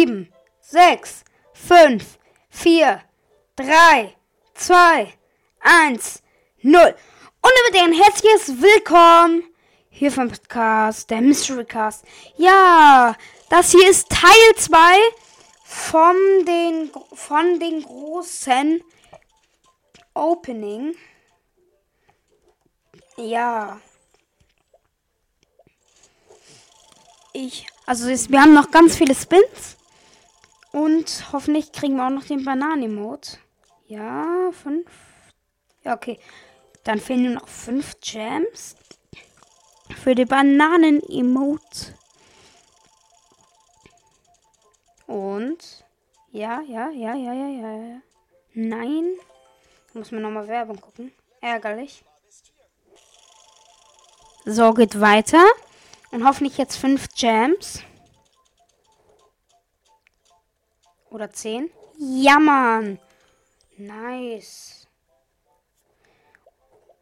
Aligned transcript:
9, 0.00 0.06
8, 0.06 0.06
7, 0.06 0.32
6, 0.60 1.24
5, 1.52 2.18
4, 2.48 3.02
3, 3.56 4.16
2, 4.54 5.12
1, 5.60 6.22
0. 6.62 6.94
Und 7.42 7.52
damit 7.72 7.82
ein 7.82 7.92
herzliches 7.92 8.62
Willkommen 8.62 9.42
hier 9.90 10.10
vom 10.10 10.28
Podcast, 10.28 11.10
der 11.10 11.20
Mystery 11.20 11.64
Cast. 11.66 12.04
Ja, 12.36 13.14
das 13.50 13.72
hier 13.72 13.90
ist 13.90 14.08
Teil 14.08 14.30
2 14.56 14.78
von 15.64 16.16
den, 16.46 16.90
von 17.12 17.60
den 17.60 17.82
großen 17.82 18.82
Opening. 20.14 20.94
Ja. 23.18 23.80
Ich, 27.34 27.66
also 27.86 28.08
ist, 28.08 28.30
wir 28.30 28.40
haben 28.40 28.54
noch 28.54 28.70
ganz 28.70 28.96
viele 28.96 29.14
Spins. 29.14 29.76
Und 30.72 31.32
hoffentlich 31.32 31.72
kriegen 31.72 31.96
wir 31.96 32.06
auch 32.06 32.10
noch 32.10 32.24
den 32.24 32.44
Bananen-Emote. 32.44 33.38
Ja, 33.86 34.50
fünf. 34.52 34.88
Ja, 35.82 35.94
okay. 35.94 36.18
Dann 36.84 37.00
fehlen 37.00 37.24
nur 37.24 37.34
noch 37.34 37.48
fünf 37.48 38.00
Gems. 38.00 38.76
Für 40.02 40.14
die 40.14 40.24
Bananen-Emote. 40.24 41.94
Und. 45.06 45.84
Ja, 46.30 46.60
ja, 46.60 46.90
ja, 46.90 47.14
ja, 47.14 47.32
ja, 47.32 47.48
ja. 47.48 48.00
Nein. 48.54 49.14
Muss 49.92 50.12
man 50.12 50.22
nochmal 50.22 50.46
Werbung 50.46 50.80
gucken. 50.80 51.12
Ärgerlich. 51.40 52.04
So, 54.44 54.72
geht 54.72 55.00
weiter. 55.00 55.44
Und 56.12 56.24
hoffentlich 56.24 56.58
jetzt 56.58 56.76
fünf 56.76 57.08
Jams. 57.16 57.82
Oder 61.10 61.30
zehn. 61.30 61.70
Ja, 61.98 62.38
Mann. 62.38 62.98
Nice. 63.76 64.88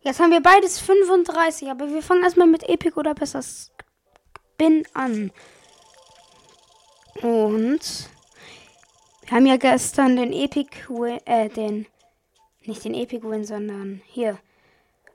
Jetzt 0.01 0.21
haben 0.21 0.31
wir 0.31 0.41
beides 0.41 0.79
35, 0.81 1.71
aber 1.71 1.89
wir 1.91 2.03
fangen 2.03 2.23
erstmal 2.23 2.47
mit 2.47 2.69
Epic 2.69 2.97
oder 2.97 3.15
besser 3.15 3.43
Spin 3.43 4.87
an. 4.95 5.31
Und 7.21 8.09
wir 9.23 9.31
haben 9.31 9.47
ja 9.47 9.57
gestern 9.57 10.17
den 10.17 10.33
Epic 10.33 10.71
Win, 10.89 11.21
äh, 11.27 11.49
den, 11.49 11.87
nicht 12.65 12.85
den 12.85 12.95
Epic 12.95 13.29
Win, 13.29 13.45
sondern 13.45 14.01
hier, 14.07 14.39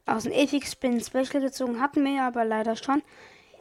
aus 0.06 0.24
dem 0.24 0.34
Epic 0.34 0.68
Spin 0.68 1.02
Special 1.02 1.42
gezogen. 1.42 1.82
Hatten 1.82 2.04
wir 2.04 2.12
ja 2.12 2.28
aber 2.28 2.46
leider 2.46 2.76
schon. 2.76 3.02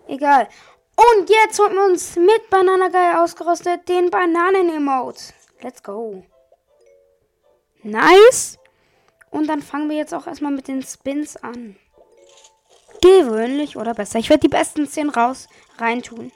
Egal. 0.09 0.49
Und 0.97 1.31
jetzt 1.31 1.59
holen 1.59 1.75
wir 1.75 1.85
uns 1.85 2.17
mit 2.17 2.51
Bananageil 2.51 3.17
ausgerüstet 3.17 3.89
den 3.89 4.11
Bananen-Emote. 4.11 5.33
Let's 5.61 5.83
go. 5.83 6.25
Nice. 7.83 8.59
Und 9.31 9.47
dann 9.49 9.63
fangen 9.63 9.89
wir 9.89 9.97
jetzt 9.97 10.15
auch 10.15 10.27
erstmal 10.27 10.53
mit 10.53 10.69
den 10.69 10.83
Spins 10.83 11.37
an. 11.37 11.77
Gewöhnlich 13.01 13.77
oder 13.77 13.95
besser. 13.95 14.19
Ich 14.19 14.29
werde 14.29 14.43
die 14.43 14.49
besten 14.49 14.87
10 14.87 15.09
raus 15.09 15.49
reintun. 15.79 16.31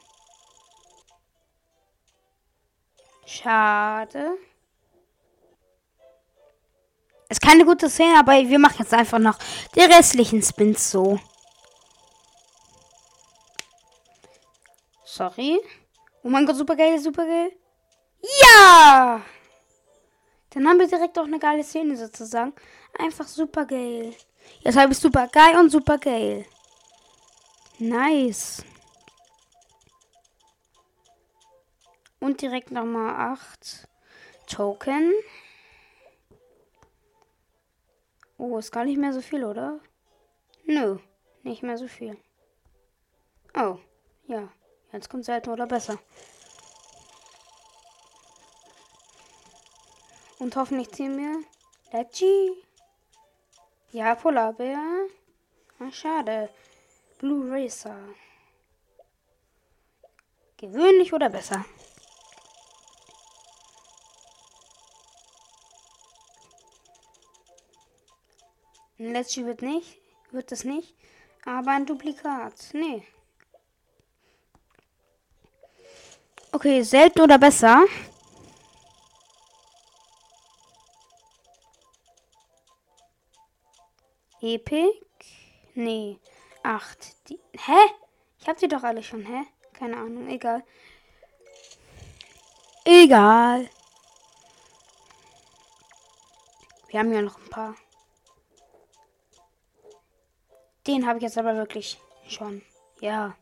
Schade. 3.26 4.38
Ist 7.28 7.42
keine 7.42 7.64
gute 7.64 7.90
Szene, 7.90 8.18
aber 8.18 8.32
wir 8.32 8.58
machen 8.58 8.76
jetzt 8.78 8.94
einfach 8.94 9.18
noch 9.18 9.38
die 9.74 9.80
restlichen 9.80 10.42
Spins 10.42 10.90
so. 10.90 11.18
Sorry. 15.16 15.58
Oh 16.22 16.28
mein 16.28 16.44
Gott, 16.44 16.56
super 16.56 16.76
geil, 16.76 16.98
super 16.98 17.24
geil. 17.24 17.50
Ja! 18.42 19.24
Dann 20.50 20.68
haben 20.68 20.78
wir 20.78 20.86
direkt 20.86 21.18
auch 21.18 21.24
eine 21.24 21.38
geile 21.38 21.64
Szene 21.64 21.96
sozusagen. 21.96 22.52
Einfach 22.98 23.26
super 23.26 23.64
geil. 23.64 24.14
Jetzt 24.60 24.76
habe 24.76 24.92
ich 24.92 24.98
super 24.98 25.26
geil 25.28 25.56
und 25.56 25.70
super 25.70 25.96
geil. 25.96 26.44
Nice. 27.78 28.62
Und 32.20 32.42
direkt 32.42 32.70
nochmal 32.70 33.32
8 33.32 33.88
Token. 34.46 35.14
Oh, 38.36 38.58
ist 38.58 38.70
gar 38.70 38.84
nicht 38.84 38.98
mehr 38.98 39.14
so 39.14 39.22
viel, 39.22 39.46
oder? 39.46 39.80
Nö, 40.66 40.98
nicht 41.42 41.62
mehr 41.62 41.78
so 41.78 41.88
viel. 41.88 42.18
Oh, 43.54 43.78
ja. 44.26 44.52
Jetzt 44.92 45.10
kommt 45.10 45.24
selten 45.24 45.50
oder 45.50 45.66
besser. 45.66 45.98
Und 50.38 50.54
hoffentlich 50.56 50.90
ziehen 50.92 51.16
wir 51.16 51.44
Leggy. 51.92 52.62
Ja, 53.92 54.14
Polarbär. 54.14 54.78
Ah, 55.78 55.90
schade. 55.90 56.50
Blue 57.18 57.50
Racer. 57.50 57.96
Gewöhnlich 60.58 61.12
oder 61.12 61.30
besser? 61.30 61.64
Ein 68.98 69.12
Leggy 69.12 69.44
wird 69.46 69.62
nicht. 69.62 69.98
Wird 70.30 70.52
es 70.52 70.64
nicht. 70.64 70.94
Aber 71.44 71.70
ein 71.70 71.86
Duplikat. 71.86 72.54
Nee. 72.72 73.06
Okay, 76.56 76.82
selten 76.82 77.20
oder 77.20 77.36
besser? 77.36 77.84
Epic? 84.40 85.04
Nee. 85.74 86.18
Acht. 86.62 87.28
Die, 87.28 87.38
hä? 87.52 87.72
Ich 88.40 88.48
hab 88.48 88.56
die 88.56 88.68
doch 88.68 88.82
alle 88.82 89.02
schon, 89.02 89.26
hä? 89.26 89.44
Keine 89.74 89.98
Ahnung, 89.98 90.28
egal. 90.28 90.64
Egal. 92.86 93.68
Wir 96.88 97.00
haben 97.00 97.12
ja 97.12 97.20
noch 97.20 97.36
ein 97.38 97.50
paar. 97.50 97.74
Den 100.86 101.06
habe 101.06 101.18
ich 101.18 101.24
jetzt 101.24 101.36
aber 101.36 101.54
wirklich 101.54 102.00
schon. 102.26 102.62
Ja. 103.02 103.36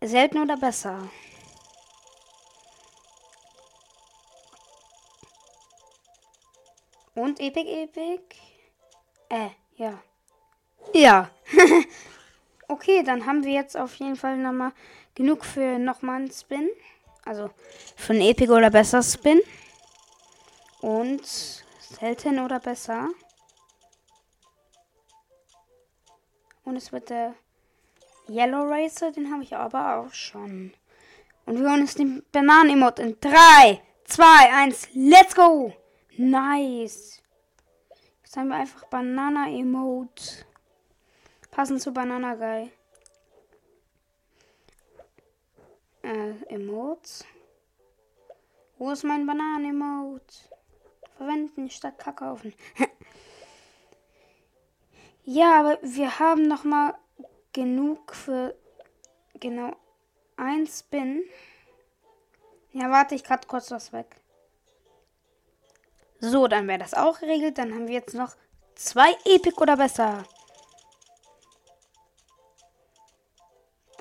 Selten 0.00 0.38
oder 0.38 0.56
besser? 0.56 1.10
Und 7.16 7.40
Epic 7.40 7.66
Epic? 7.66 8.22
Äh, 9.30 9.48
ja. 9.76 9.98
Ja. 10.92 11.30
okay, 12.68 13.02
dann 13.02 13.24
haben 13.24 13.42
wir 13.42 13.52
jetzt 13.52 13.74
auf 13.74 13.94
jeden 13.96 14.16
Fall 14.16 14.36
nochmal 14.36 14.72
genug 15.14 15.46
für 15.46 15.78
nochmal 15.78 16.16
einen 16.16 16.30
Spin. 16.30 16.68
Also 17.24 17.50
für 17.96 18.12
einen 18.12 18.20
Epic 18.20 18.52
oder 18.52 18.70
besser 18.70 19.02
Spin. 19.02 19.40
Und 20.82 21.24
selten 21.24 22.38
oder 22.38 22.60
besser. 22.60 23.08
Und 26.64 26.76
es 26.76 26.92
wird 26.92 27.08
der 27.08 27.34
Yellow 28.28 28.64
Racer, 28.68 29.10
den 29.10 29.32
habe 29.32 29.42
ich 29.42 29.56
aber 29.56 29.96
auch 29.96 30.12
schon. 30.12 30.74
Und 31.46 31.60
wir 31.60 31.70
holen 31.70 31.80
uns 31.80 31.94
den 31.94 32.24
Bananen-Emote 32.30 33.02
in 33.02 33.20
3, 33.20 33.80
2, 34.04 34.24
1, 34.52 34.88
let's 34.94 35.34
go! 35.34 35.72
Nice. 36.18 37.22
Jetzt 38.22 38.36
haben 38.36 38.48
wir 38.48 38.56
einfach 38.56 38.84
Banana-Emote. 38.86 40.46
Passend 41.50 41.82
zu 41.82 41.92
Banana 41.92 42.34
Guy. 42.34 42.72
Äh, 46.02 46.54
Emotes. 46.54 47.24
Wo 48.78 48.90
ist 48.90 49.04
mein 49.04 49.26
Bananen-Emote? 49.26 50.34
Verwenden 51.16 51.68
statt 51.68 51.98
Kakaufen. 51.98 52.54
ja, 55.24 55.60
aber 55.60 55.78
wir 55.82 56.18
haben 56.18 56.48
noch 56.48 56.64
mal 56.64 56.94
genug 57.52 58.14
für 58.14 58.56
genau 59.34 59.76
ein 60.36 60.66
Spin. 60.66 61.24
Ja, 62.72 62.90
warte, 62.90 63.14
ich 63.14 63.24
gerade 63.24 63.46
kurz 63.46 63.70
was 63.70 63.92
weg. 63.92 64.20
So, 66.20 66.48
dann 66.48 66.66
wäre 66.68 66.78
das 66.78 66.94
auch 66.94 67.20
geregelt. 67.20 67.58
Dann 67.58 67.74
haben 67.74 67.88
wir 67.88 67.94
jetzt 67.94 68.14
noch 68.14 68.34
zwei 68.74 69.12
Epic 69.24 69.56
oder 69.60 69.76
besser. 69.76 70.24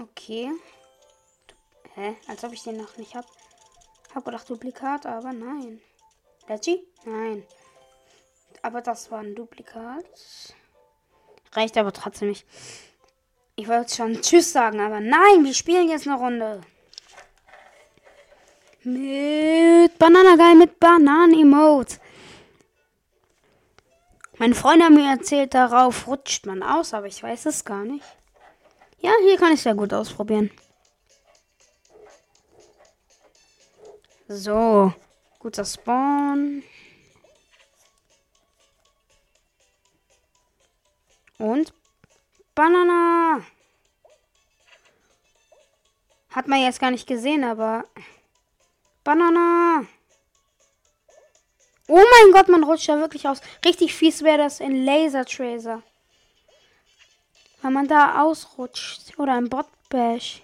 Okay. 0.01 0.51
Hä? 1.95 2.15
Als 2.27 2.43
ob 2.43 2.53
ich 2.53 2.63
den 2.63 2.77
noch 2.77 2.97
nicht 2.97 3.15
hab. 3.15 3.25
Hab 4.13 4.25
gedacht 4.25 4.49
Duplikat, 4.49 5.05
aber 5.05 5.33
nein. 5.33 5.81
Leggy? 6.47 6.87
Nein. 7.05 7.43
Aber 8.61 8.81
das 8.81 9.11
war 9.11 9.19
ein 9.19 9.35
Duplikat. 9.35 10.05
Reicht 11.51 11.77
aber 11.77 11.91
trotzdem 11.91 12.29
nicht. 12.29 12.45
Ich 13.55 13.67
wollte 13.67 13.95
schon 13.95 14.21
Tschüss 14.21 14.51
sagen, 14.51 14.79
aber 14.81 14.99
nein, 14.99 15.43
wir 15.43 15.53
spielen 15.53 15.89
jetzt 15.89 16.07
eine 16.07 16.17
Runde. 16.17 16.61
Mit 18.83 19.97
Bananageil 19.97 20.55
mit 20.55 20.79
Bananen-Emote. 20.79 21.97
Meine 24.37 24.53
Freunde 24.55 24.85
haben 24.85 24.95
mir 24.95 25.09
erzählt, 25.09 25.53
darauf 25.53 26.07
rutscht 26.07 26.45
man 26.45 26.61
aus, 26.61 26.93
aber 26.93 27.07
ich 27.07 27.23
weiß 27.23 27.45
es 27.45 27.63
gar 27.63 27.85
nicht. 27.85 28.05
Ja, 28.99 29.11
hier 29.21 29.37
kann 29.37 29.53
ich 29.53 29.61
sehr 29.61 29.75
gut 29.75 29.93
ausprobieren. 29.93 30.51
So, 34.27 34.93
guter 35.39 35.63
Spawn. 35.63 36.63
Und 41.37 41.73
Banana. 42.55 43.41
Hat 46.29 46.47
man 46.47 46.61
jetzt 46.61 46.79
gar 46.79 46.91
nicht 46.91 47.07
gesehen, 47.07 47.43
aber 47.43 47.85
Banana. 49.03 49.85
Oh 51.87 52.03
mein 52.11 52.31
Gott, 52.31 52.49
man 52.49 52.63
rutscht 52.63 52.89
da 52.89 52.99
wirklich 52.99 53.27
aus. 53.27 53.41
Richtig 53.63 53.93
fies 53.93 54.23
wäre 54.23 54.39
das 54.39 54.59
in 54.59 54.85
Laser 54.85 55.23
Tracer. 55.23 55.83
Wenn 57.61 57.73
man 57.73 57.87
da 57.87 58.23
ausrutscht. 58.23 59.17
Oder 59.17 59.37
im 59.37 59.49
Bot 59.49 59.67
Bash. 59.89 60.41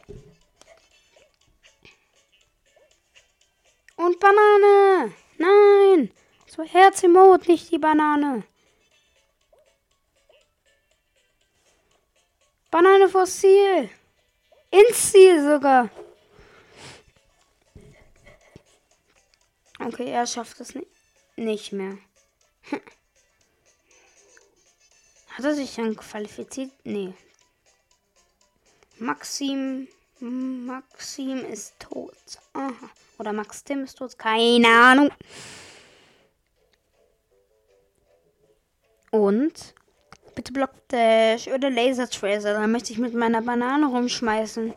Und 3.95 4.19
Banane. 4.19 5.13
Nein. 5.37 6.11
So 6.47 6.63
Herz-Emote, 6.63 7.49
nicht 7.49 7.71
die 7.71 7.79
Banane. 7.79 8.43
Banane 12.69 13.09
Fossil. 13.09 13.89
Ins 14.69 15.11
Ziel 15.11 15.43
sogar. 15.43 15.89
Okay, 19.79 20.11
er 20.11 20.27
schafft 20.27 20.59
es 20.59 20.75
nicht 20.75 20.90
nicht 21.41 21.73
mehr. 21.73 21.97
Hat 25.29 25.45
er 25.45 25.55
sich 25.55 25.75
dann 25.75 25.95
qualifiziert? 25.95 26.71
Nee. 26.83 27.13
Maxim. 28.99 29.87
Maxim 30.19 31.43
ist 31.45 31.79
tot. 31.79 32.15
Aha. 32.53 32.89
Oder 33.17 33.33
Max 33.33 33.63
Tim 33.63 33.83
ist 33.83 33.97
tot. 33.97 34.17
Keine 34.17 34.67
Ahnung. 34.67 35.09
Und 39.11 39.73
bitte 40.35 40.53
Block 40.53 40.71
Dash 40.89 41.47
oder 41.47 41.69
Laser 41.69 42.09
Tracer. 42.09 42.53
Da 42.53 42.67
möchte 42.67 42.93
ich 42.93 42.99
mit 42.99 43.13
meiner 43.13 43.41
Banane 43.41 43.87
rumschmeißen. 43.87 44.73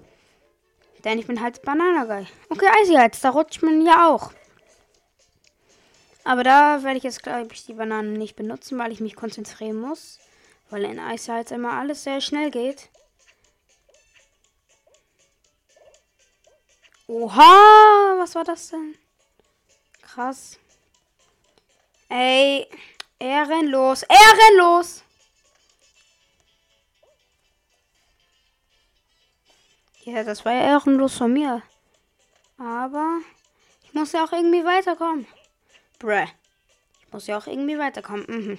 Denn 1.04 1.18
ich 1.18 1.26
bin 1.26 1.40
halt 1.40 1.62
Bananageil. 1.62 2.26
Okay, 2.48 2.66
Eisy 2.80 2.96
Da 3.20 3.30
rutscht 3.30 3.62
man 3.62 3.84
ja 3.84 4.08
auch. 4.08 4.32
Aber 6.24 6.42
da 6.42 6.82
werde 6.82 6.96
ich 6.96 7.04
jetzt, 7.04 7.22
glaube 7.22 7.52
ich, 7.52 7.66
die 7.66 7.74
Bananen 7.74 8.14
nicht 8.14 8.34
benutzen, 8.34 8.78
weil 8.78 8.92
ich 8.92 9.00
mich 9.00 9.14
konzentrieren 9.14 9.76
muss. 9.76 10.18
Weil 10.70 10.84
in 10.84 10.98
Eis 10.98 11.28
halt 11.28 11.50
immer 11.50 11.74
alles 11.74 12.04
sehr 12.04 12.22
schnell 12.22 12.50
geht. 12.50 12.88
Oha, 17.06 18.16
was 18.18 18.34
war 18.34 18.44
das 18.44 18.70
denn? 18.70 18.96
Krass. 20.00 20.58
Ey, 22.08 22.66
ehrenlos, 23.18 24.04
ehrenlos. 24.04 25.02
Ja, 30.04 30.22
das 30.24 30.44
war 30.44 30.52
ja 30.52 30.62
ehrenlos 30.62 31.18
von 31.18 31.32
mir. 31.32 31.62
Aber 32.56 33.20
ich 33.82 33.92
muss 33.92 34.12
ja 34.12 34.24
auch 34.24 34.32
irgendwie 34.32 34.64
weiterkommen. 34.64 35.26
Bruh. 36.04 36.26
Ich 37.00 37.12
muss 37.12 37.26
ja 37.26 37.38
auch 37.38 37.46
irgendwie 37.46 37.78
weiterkommen. 37.78 38.26
Mhm. 38.28 38.58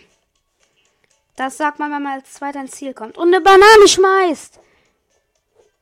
Das 1.36 1.58
sagt 1.58 1.78
man, 1.78 1.92
wenn 1.92 2.02
man 2.02 2.14
als 2.14 2.34
zweiter 2.34 2.60
ins 2.60 2.72
Ziel 2.72 2.96
kommt. 2.96 3.20
Und 3.20 3.28
eine 3.28 3.40
Banane 3.42 3.88
schmeißt. 3.88 4.60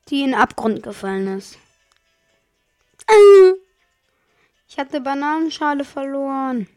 Die 0.09 0.23
in 0.23 0.31
den 0.31 0.39
Abgrund 0.39 0.83
gefallen 0.83 1.37
ist. 1.37 1.57
Äh. 3.07 3.53
Ich 4.67 4.77
hatte 4.77 4.99
Bananenschale 4.99 5.85
verloren. 5.85 6.67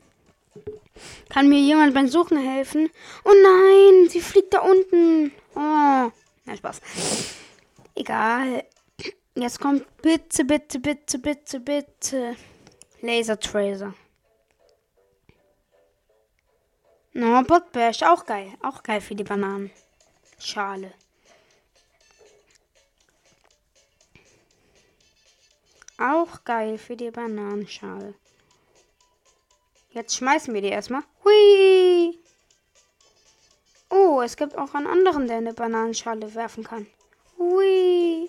Kann 1.30 1.48
mir 1.48 1.58
jemand 1.58 1.92
beim 1.92 2.06
Suchen 2.06 2.38
helfen? 2.38 2.88
Oh 3.24 3.32
nein, 3.42 4.08
sie 4.08 4.20
fliegt 4.20 4.54
da 4.54 4.60
unten. 4.60 5.32
Oh, 5.56 6.12
na 6.44 6.56
Spaß. 6.56 6.80
Egal. 7.96 8.64
Jetzt 9.34 9.60
kommt 9.60 9.84
bitte, 10.00 10.44
bitte, 10.44 10.78
bitte, 10.78 11.18
bitte, 11.18 11.60
bitte. 11.60 12.36
Laser 13.00 13.40
Tracer. 13.40 13.92
No, 17.16 17.42
Botbash, 17.42 18.02
auch 18.02 18.26
geil. 18.26 18.52
Auch 18.62 18.82
geil 18.82 19.00
für 19.00 19.14
die 19.14 19.24
Bananen. 19.24 19.70
Schale. 20.38 20.92
Auch 25.96 26.44
geil 26.44 26.76
für 26.76 26.94
die 26.94 27.10
Bananenschale. 27.10 28.12
Jetzt 29.92 30.14
schmeißen 30.16 30.52
wir 30.52 30.60
die 30.60 30.68
erstmal. 30.68 31.04
Hui! 31.24 32.18
Oh, 33.88 34.20
es 34.20 34.36
gibt 34.36 34.58
auch 34.58 34.74
einen 34.74 34.86
anderen, 34.86 35.26
der 35.26 35.38
eine 35.38 35.54
Bananenschale 35.54 36.34
werfen 36.34 36.64
kann. 36.64 36.86
Hui! 37.38 38.28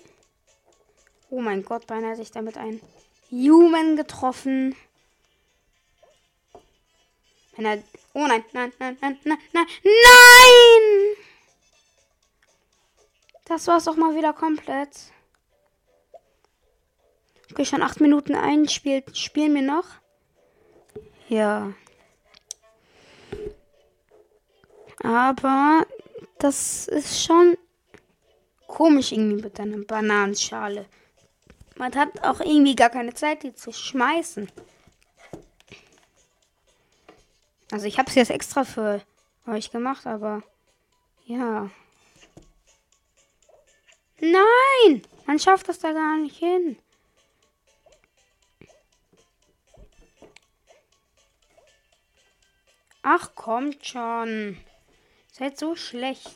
Oh 1.28 1.42
mein 1.42 1.62
Gott, 1.62 1.86
beinahe 1.86 2.12
hätte 2.12 2.22
ich 2.22 2.30
damit 2.30 2.56
einen 2.56 2.80
Human 3.30 3.96
getroffen. 3.96 4.74
Wenn 7.58 7.66
er. 7.66 7.82
Oh 8.14 8.24
nein, 8.24 8.44
nein, 8.52 8.72
nein, 8.78 8.96
nein, 9.00 9.18
nein, 9.24 9.38
nein, 9.52 9.66
nein! 9.82 11.16
Das 13.46 13.66
war's 13.66 13.88
auch 13.88 13.96
mal 13.96 14.14
wieder 14.14 14.32
komplett. 14.32 14.90
Okay, 17.50 17.64
schon 17.64 17.82
acht 17.82 18.00
Minuten 18.00 18.36
einspielt. 18.36 19.18
Spielen 19.18 19.56
wir 19.56 19.62
noch? 19.62 19.86
Ja. 21.28 21.72
Aber 25.02 25.84
das 26.38 26.86
ist 26.86 27.24
schon 27.24 27.58
komisch 28.68 29.10
irgendwie 29.10 29.42
mit 29.42 29.58
einer 29.58 29.78
Bananenschale. 29.78 30.86
Man 31.74 31.92
hat 31.96 32.22
auch 32.22 32.38
irgendwie 32.38 32.76
gar 32.76 32.90
keine 32.90 33.14
Zeit, 33.14 33.42
die 33.42 33.52
zu 33.52 33.72
schmeißen. 33.72 34.48
Also 37.70 37.86
ich 37.86 37.98
habe 37.98 38.08
es 38.08 38.14
jetzt 38.14 38.30
extra 38.30 38.64
für 38.64 39.02
euch 39.46 39.70
gemacht, 39.70 40.06
aber 40.06 40.42
ja. 41.26 41.70
Nein! 44.20 45.02
Man 45.26 45.38
schafft 45.38 45.68
das 45.68 45.78
da 45.78 45.92
gar 45.92 46.16
nicht 46.16 46.38
hin. 46.38 46.78
Ach, 53.02 53.34
kommt 53.34 53.86
schon. 53.86 54.58
Seid 55.32 55.58
so 55.58 55.76
schlecht. 55.76 56.34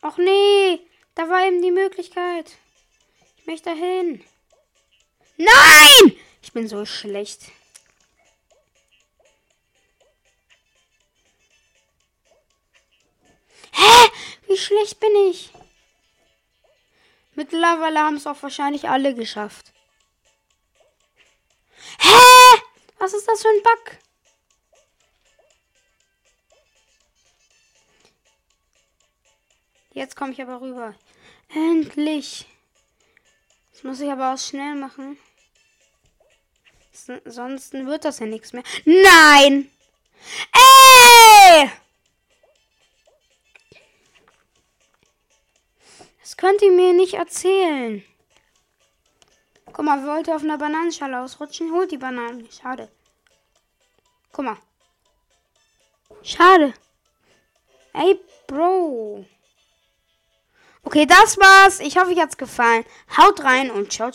Ach 0.00 0.16
nee, 0.18 0.80
da 1.14 1.28
war 1.28 1.46
eben 1.46 1.62
die 1.62 1.72
Möglichkeit. 1.72 2.56
Ich 3.38 3.46
möchte 3.46 3.70
dahin. 3.70 4.24
Nein! 5.36 6.16
Ich 6.42 6.52
bin 6.52 6.68
so 6.68 6.84
schlecht. 6.86 7.50
Hä? 13.86 14.10
Wie 14.48 14.56
schlecht 14.56 15.00
bin 15.00 15.14
ich? 15.30 15.50
Mittlerweile 17.34 18.00
haben 18.00 18.16
es 18.16 18.26
auch 18.26 18.42
wahrscheinlich 18.42 18.88
alle 18.88 19.14
geschafft. 19.14 19.72
Hä? 21.98 22.62
Was 22.98 23.12
ist 23.12 23.28
das 23.28 23.42
für 23.42 23.48
ein 23.48 23.62
Bug? 23.62 23.98
Jetzt 29.92 30.16
komme 30.16 30.32
ich 30.32 30.42
aber 30.42 30.60
rüber. 30.60 30.94
Endlich. 31.48 32.46
Das 33.72 33.82
muss 33.82 34.00
ich 34.00 34.10
aber 34.10 34.34
auch 34.34 34.38
schnell 34.38 34.74
machen. 34.74 35.18
Sonst 37.24 37.72
wird 37.72 38.04
das 38.04 38.18
ja 38.18 38.26
nichts 38.26 38.52
mehr. 38.52 38.62
Nein! 38.84 39.70
Ey! 40.52 41.70
Das 46.26 46.36
könnt 46.36 46.60
ihr 46.60 46.72
mir 46.72 46.92
nicht 46.92 47.14
erzählen. 47.14 48.02
Guck 49.72 49.84
mal, 49.84 50.04
wollte 50.04 50.34
auf 50.34 50.42
einer 50.42 50.58
Bananenschale 50.58 51.20
ausrutschen. 51.20 51.70
Holt 51.70 51.92
die 51.92 51.98
Bananen. 51.98 52.50
Schade. 52.50 52.90
Guck 54.32 54.44
mal. 54.44 54.56
Schade. 56.24 56.74
Ey, 57.92 58.18
Bro. 58.48 59.24
Okay, 60.82 61.06
das 61.06 61.38
war's. 61.38 61.78
Ich 61.78 61.96
hoffe, 61.96 62.10
euch 62.10 62.18
hat's 62.18 62.36
gefallen. 62.36 62.84
Haut 63.16 63.44
rein 63.44 63.70
und 63.70 63.92
ciao, 63.92 64.10
ciao. 64.10 64.14